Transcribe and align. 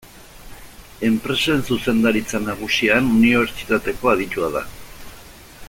Enpresen 1.09 1.61
Zuzendaritza 1.67 2.41
Nagusian 2.47 3.11
Unibertsitateko 3.19 4.13
Aditua 4.15 4.51
da. 4.57 4.65